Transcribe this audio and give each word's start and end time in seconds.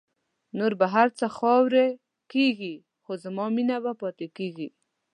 نور 0.57 0.73
به 0.79 0.87
هر 0.95 1.07
څه 1.17 1.25
خاوری 1.37 1.87
کېږی 2.31 2.75
خو 3.03 3.11
زما 3.23 3.45
مینه 3.55 3.77
به 3.83 3.93
پاتېږی 4.01 4.69